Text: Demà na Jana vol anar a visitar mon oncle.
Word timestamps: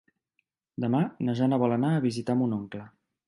Demà 0.85 1.01
na 1.27 1.35
Jana 1.41 1.61
vol 1.65 1.77
anar 1.77 1.93
a 1.97 2.01
visitar 2.09 2.39
mon 2.41 2.57
oncle. 2.61 2.89